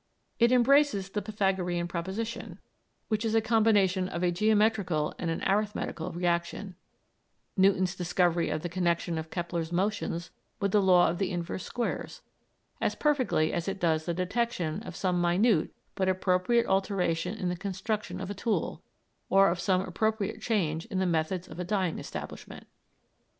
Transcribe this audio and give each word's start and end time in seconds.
It 0.39 0.51
embraces 0.51 1.11
the 1.11 1.21
Pythagorean 1.21 1.87
proposition, 1.87 2.57
which 3.07 3.23
is 3.23 3.35
a 3.35 3.39
combination 3.39 4.09
of 4.09 4.23
a 4.23 4.31
geometrical 4.31 5.13
and 5.19 5.29
an 5.29 5.43
arithmetical 5.47 6.11
reaction, 6.11 6.73
Newton's 7.55 7.93
discovery 7.95 8.49
of 8.49 8.63
the 8.63 8.67
connexion 8.67 9.19
of 9.19 9.29
Kepler's 9.29 9.71
motions 9.71 10.31
with 10.59 10.71
the 10.71 10.81
law 10.81 11.07
of 11.07 11.19
the 11.19 11.29
inverse 11.29 11.63
squares, 11.65 12.23
as 12.81 12.95
perfectly 12.95 13.53
as 13.53 13.67
it 13.67 13.79
does 13.79 14.05
the 14.07 14.13
detection 14.15 14.81
of 14.81 14.95
some 14.95 15.21
minute 15.21 15.69
but 15.93 16.09
appropriate 16.09 16.65
alteration 16.65 17.37
in 17.37 17.49
the 17.49 17.55
construction 17.55 18.19
of 18.19 18.31
a 18.31 18.33
tool, 18.33 18.81
or 19.29 19.49
of 19.51 19.59
some 19.59 19.81
appropriate 19.81 20.41
change 20.41 20.85
in 20.87 20.97
the 20.97 21.05
methods 21.05 21.47
of 21.47 21.59
a 21.59 21.63
dyeing 21.63 21.99
establishment. 21.99 22.65